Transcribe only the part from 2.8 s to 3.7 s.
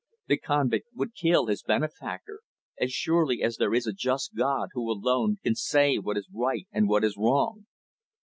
surely as